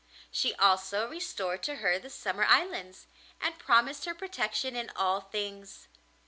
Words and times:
She 0.31 0.55
also 0.55 1.07
restored 1.07 1.61
to 1.61 1.75
her 1.75 1.99
the 1.99 2.09
Summer 2.09 2.43
Islands, 2.45 3.05
and 3.39 3.59
promised 3.59 4.05
her 4.05 4.15
protection 4.15 4.75
in 4.75 4.89
all 4.95 5.21
things. 5.21 5.89